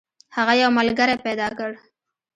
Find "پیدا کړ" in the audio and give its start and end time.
1.25-1.71